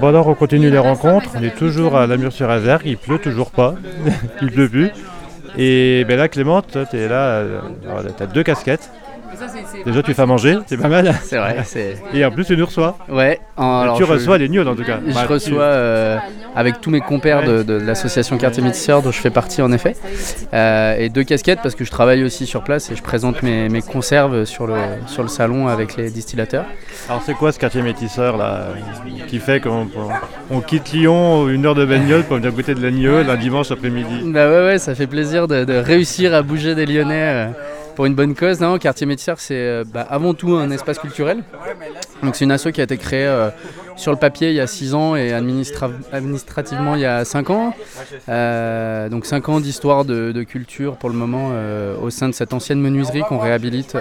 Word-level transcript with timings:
Bon 0.00 0.08
alors 0.08 0.28
on 0.28 0.34
continue 0.34 0.70
les 0.70 0.78
rencontres, 0.78 1.30
on 1.36 1.42
est 1.42 1.54
toujours 1.54 1.96
à 1.96 2.06
la 2.06 2.30
sur 2.30 2.48
azer 2.48 2.78
il 2.84 2.96
pleut 2.96 3.18
toujours 3.18 3.50
pas, 3.50 3.74
il 4.40 4.50
pleut 4.50 4.68
plus. 4.70 4.90
Et 5.56 6.04
ben 6.06 6.16
là 6.16 6.28
Clément, 6.28 6.62
tu 6.62 6.78
es 6.78 7.08
là, 7.08 7.42
tu 8.16 8.22
as 8.22 8.26
deux 8.26 8.42
casquettes. 8.42 8.90
Déjà, 9.84 10.02
tu 10.02 10.14
fais 10.14 10.22
à 10.22 10.26
manger, 10.26 10.58
c'est 10.66 10.76
pas 10.76 10.88
mal. 10.88 11.14
C'est 11.22 11.38
vrai. 11.38 11.56
Et 12.12 12.24
en 12.24 12.30
plus, 12.30 12.44
tu 12.44 12.56
nous 12.56 12.66
reçois. 12.66 12.96
Ouais. 13.08 13.40
tu 13.96 14.04
reçois 14.04 14.38
les 14.38 14.48
news 14.48 14.66
en 14.66 14.74
tout 14.74 14.84
cas. 14.84 15.00
Je 15.06 15.26
reçois 15.26 15.62
euh, 15.62 16.18
avec 16.54 16.80
tous 16.80 16.90
mes 16.90 17.00
compères 17.00 17.44
de, 17.44 17.74
l'association 17.74 18.38
Quartier 18.38 18.62
Métisseur 18.62 19.02
dont 19.02 19.10
je 19.10 19.18
fais 19.20 19.30
partie 19.30 19.62
en 19.62 19.72
effet. 19.72 19.96
Euh, 20.54 20.96
et 20.98 21.08
deux 21.08 21.24
casquettes 21.24 21.60
parce 21.62 21.74
que 21.74 21.84
je 21.84 21.90
travaille 21.90 22.24
aussi 22.24 22.46
sur 22.46 22.62
place 22.62 22.90
et 22.90 22.96
je 22.96 23.02
présente 23.02 23.42
mes, 23.42 23.82
conserves 23.82 24.44
sur 24.44 24.66
le, 24.66 24.76
sur 25.06 25.22
le 25.22 25.28
salon 25.28 25.68
avec 25.68 25.96
les 25.96 26.10
distillateurs. 26.10 26.64
Alors, 27.08 27.22
c'est 27.24 27.34
quoi 27.34 27.52
ce 27.52 27.58
Quartier 27.58 27.82
Métisseur 27.82 28.36
là 28.36 28.68
qui 29.28 29.38
fait 29.38 29.60
qu'on 29.60 29.88
on 30.50 30.60
quitte 30.60 30.92
Lyon 30.92 31.48
une 31.48 31.66
heure 31.66 31.74
de 31.74 31.84
bagnole 31.84 32.24
pour 32.24 32.36
venir 32.36 32.52
goûter 32.52 32.74
de 32.74 32.82
l'agneau 32.82 33.16
un 33.16 33.36
dimanche 33.36 33.70
après-midi? 33.70 34.22
Bah 34.26 34.48
ouais, 34.48 34.64
ouais, 34.64 34.78
ça 34.78 34.94
fait 34.94 35.06
plaisir 35.06 35.48
de, 35.48 35.78
réussir 35.78 36.34
à 36.34 36.42
bouger 36.42 36.74
des 36.74 36.86
Lyonnais. 36.86 37.14
Euh, 37.14 37.46
pour 37.98 38.06
une 38.06 38.14
bonne 38.14 38.36
cause. 38.36 38.60
Non, 38.60 38.78
Quartier 38.78 39.08
Métisseur, 39.08 39.40
c'est 39.40 39.56
euh, 39.56 39.82
bah, 39.84 40.06
avant 40.08 40.32
tout 40.32 40.54
un 40.54 40.70
espace 40.70 41.00
culturel. 41.00 41.42
Donc 42.22 42.36
c'est 42.36 42.44
une 42.44 42.52
asso 42.52 42.68
qui 42.72 42.80
a 42.80 42.84
été 42.84 42.96
créée 42.96 43.26
euh, 43.26 43.50
sur 43.96 44.12
le 44.12 44.18
papier 44.18 44.50
il 44.50 44.54
y 44.54 44.60
a 44.60 44.68
6 44.68 44.94
ans 44.94 45.16
et 45.16 45.32
administrativement 45.32 46.94
il 46.94 47.00
y 47.00 47.04
a 47.06 47.24
5 47.24 47.50
ans. 47.50 47.74
Euh, 48.28 49.08
donc 49.08 49.26
5 49.26 49.48
ans 49.48 49.58
d'histoire 49.58 50.04
de, 50.04 50.44
culture 50.44 50.96
pour 50.96 51.10
le 51.10 51.16
moment 51.16 51.50
au 52.00 52.10
sein 52.10 52.28
de 52.28 52.34
cette 52.34 52.52
ancienne 52.52 52.80
menuiserie 52.80 53.22
qu'on 53.28 53.38
réhabilite 53.38 53.98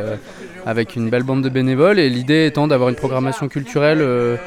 avec 0.68 0.96
une 0.96 1.10
belle 1.10 1.24
bande 1.24 1.42
de 1.42 1.50
bénévoles. 1.50 1.98
Et 1.98 2.08
l'idée 2.08 2.46
étant 2.46 2.68
d'avoir 2.68 2.90
une 2.90 2.96
programmation 2.96 3.48
culturelle 3.48 4.38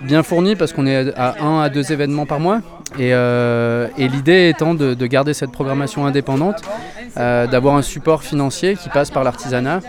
bien 0.00 0.24
fournie 0.24 0.56
parce 0.56 0.72
qu'on 0.72 0.84
est 0.84 1.14
à 1.16 1.44
1 1.44 1.60
à 1.60 1.68
2 1.68 1.92
événements 1.92 2.26
par 2.26 2.40
mois. 2.40 2.60
Et, 2.98 4.08
l'idée 4.08 4.48
étant 4.48 4.74
de, 4.74 4.94
de, 4.94 5.06
garder 5.06 5.34
cette 5.34 5.52
programmation 5.52 6.06
indépendante 6.06 6.62
euh, 7.18 7.46
d'avoir 7.46 7.76
un 7.76 7.82
support 7.82 8.22
financier 8.22 8.76
qui 8.76 8.90
passe 8.90 9.10
par 9.10 9.24
l'artisanat. 9.24 9.80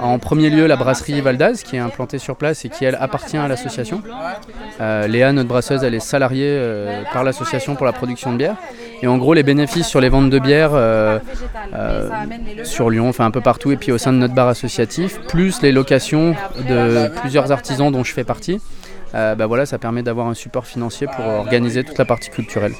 En 0.00 0.18
premier 0.18 0.50
lieu, 0.50 0.66
la 0.66 0.74
brasserie 0.74 1.20
Valdaz, 1.20 1.62
qui 1.62 1.76
est 1.76 1.80
implantée 1.80 2.18
sur 2.18 2.34
place 2.34 2.64
et 2.64 2.68
qui, 2.68 2.84
elle, 2.84 2.96
appartient 3.00 3.36
à 3.36 3.46
l'association. 3.46 4.02
Euh, 4.80 5.06
Léa, 5.06 5.32
notre 5.32 5.48
brasseuse, 5.48 5.84
elle 5.84 5.94
est 5.94 6.00
salariée 6.00 6.48
euh, 6.48 7.02
par 7.12 7.22
l'association 7.22 7.76
pour 7.76 7.86
la 7.86 7.92
production 7.92 8.32
de 8.32 8.38
bière. 8.38 8.56
Et 9.02 9.06
en 9.06 9.18
gros, 9.18 9.34
les 9.34 9.42
bénéfices 9.42 9.86
sur 9.86 10.00
les 10.00 10.08
ventes 10.08 10.30
de 10.30 10.38
bière 10.38 10.72
sur 12.64 12.90
Lyon, 12.90 13.08
enfin 13.08 13.26
un 13.26 13.30
peu 13.30 13.40
partout, 13.40 13.72
et 13.72 13.76
puis 13.76 13.92
au 13.92 13.98
sein 13.98 14.12
de 14.12 14.18
notre 14.18 14.34
bar 14.34 14.48
associatif, 14.48 15.20
plus 15.28 15.62
les 15.62 15.72
locations 15.72 16.34
de 16.68 17.08
plusieurs 17.20 17.52
artisans 17.52 17.90
dont 17.90 18.04
je 18.04 18.12
fais 18.12 18.24
partie, 18.24 18.60
euh, 19.14 19.36
bah 19.36 19.46
voilà, 19.46 19.64
ça 19.64 19.78
permet 19.78 20.02
d'avoir 20.02 20.26
un 20.26 20.34
support 20.34 20.66
financier 20.66 21.06
pour 21.06 21.24
organiser 21.24 21.84
toute 21.84 21.98
la 21.98 22.04
partie 22.04 22.30
culturelle. 22.30 22.72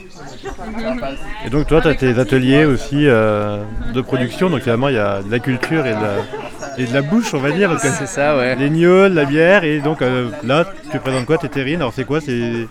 Et 1.47 1.51
donc 1.51 1.69
toi, 1.69 1.81
tu 1.81 1.87
as 1.87 1.95
tes 1.95 2.19
ateliers 2.19 2.65
aussi 2.65 3.07
euh, 3.07 3.63
de 3.93 4.01
production, 4.01 4.51
donc 4.51 4.63
finalement 4.63 4.89
il 4.89 4.97
y 4.97 4.99
a 4.99 5.23
de 5.23 5.31
la 5.31 5.39
culture 5.39 5.87
et 5.87 5.91
de 5.91 6.01
la, 6.01 6.15
et 6.77 6.87
de 6.87 6.93
la 6.93 7.03
bouche, 7.03 7.35
on 7.35 7.39
va 7.39 7.53
dire. 7.53 7.79
C'est 7.79 8.09
ça, 8.09 8.37
ouais. 8.37 8.57
Les 8.57 8.69
gnôles, 8.69 9.13
la 9.13 9.27
bière, 9.27 9.63
et 9.63 9.79
donc 9.79 10.03
euh, 10.03 10.29
là, 10.43 10.67
tu 10.91 10.99
présentes 10.99 11.27
quoi? 11.27 11.39
Tes 11.39 11.49
terrines 11.49 11.81
Alors 11.81 11.93
c'est 11.95 12.05
quoi? 12.05 12.21
C'est 12.21 12.67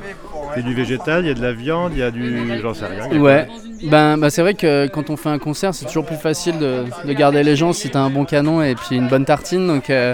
du 0.62 0.74
végétal, 0.74 1.26
il 1.26 1.28
y 1.28 1.32
a 1.32 1.34
de 1.34 1.42
la 1.42 1.54
viande, 1.54 1.94
il 1.94 2.00
y 2.00 2.04
a 2.04 2.12
du... 2.12 2.60
j'en 2.62 2.74
sais 2.74 2.86
rien. 2.86 3.20
Ouais, 3.20 3.48
ben, 3.90 4.18
bah, 4.18 4.30
c'est 4.30 4.42
vrai 4.42 4.54
que 4.54 4.88
quand 4.88 5.10
on 5.10 5.18
fait 5.18 5.30
un 5.30 5.40
concert, 5.40 5.74
c'est 5.74 5.86
toujours 5.86 6.06
plus 6.06 6.18
facile 6.18 6.58
de, 6.60 6.86
garder 7.14 7.44
les 7.44 7.56
gens 7.56 7.74
si 7.74 7.90
tu 7.90 7.98
as 7.98 8.02
un 8.02 8.10
bon 8.10 8.26
canon 8.26 8.62
et 8.62 8.76
puis 8.76 8.96
une 8.96 9.08
bonne 9.08 9.26
tartine. 9.26 9.68
Donc, 9.68 9.90
euh, 9.90 10.14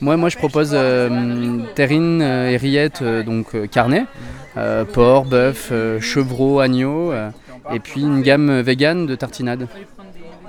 moi, 0.00 0.16
moi, 0.16 0.28
je 0.28 0.36
propose 0.38 0.70
euh, 0.72 1.58
terrine 1.74 2.22
euh, 2.22 2.50
et 2.50 2.56
rillettes, 2.56 3.02
donc 3.02 3.54
carnet, 3.70 4.06
porc, 4.92 5.26
bœuf, 5.26 5.72
chevreau, 6.00 6.60
agneau, 6.60 7.12
et 7.72 7.80
puis 7.80 8.02
une 8.02 8.22
gamme 8.22 8.60
vegan 8.60 9.06
de 9.06 9.14
tartinade. 9.14 9.68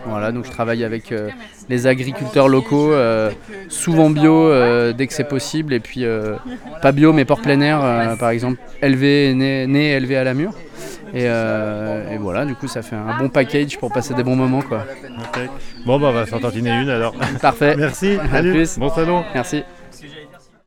Voilà, 0.05 0.31
donc 0.31 0.45
je 0.45 0.52
travaille 0.52 0.83
avec 0.83 1.13
les 1.70 1.87
agriculteurs 1.87 2.48
locaux, 2.48 2.93
souvent 3.70 4.09
bio 4.09 4.52
dès 4.93 5.08
que 5.08 5.14
c'est 5.14 5.27
possible, 5.27 5.73
et 5.73 5.80
puis 5.80 6.05
pas 6.81 6.92
bio 6.92 7.14
mais 7.14 7.26
porc 7.26 7.42
plein 7.42 7.61
air, 7.61 8.17
par 8.17 8.30
exemple, 8.30 8.59
élevé, 8.81 9.33
né, 9.36 9.67
né 9.67 9.92
élevé 9.92 10.17
à 10.17 10.23
la 10.23 10.33
mure. 10.33 10.53
Euh, 11.14 12.14
et, 12.14 12.17
voilà, 12.17 12.45
du 12.45 12.55
coup, 12.55 12.67
ça 12.67 12.81
fait 12.81 12.95
un 12.95 13.17
bon 13.17 13.30
package 13.30 13.77
pour 13.77 13.92
passer 13.92 14.14
des 14.14 14.23
bons 14.23 14.36
moments. 14.36 14.61
Quoi. 14.61 14.86
Bon, 15.86 15.99
bah, 15.99 16.08
on 16.09 16.14
va 16.14 16.26
s'en 16.26 16.39
une 16.39 16.67
alors. 16.67 17.14
Parfait. 17.42 17.76
Merci. 17.77 18.17
À 18.33 18.42
plus. 18.42 18.77
Bon 18.77 18.89
salon. 18.89 19.23
Merci. 19.33 19.64